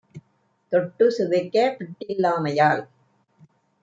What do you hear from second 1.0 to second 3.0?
சுவைக்கப் பிட்டில் லாமையால்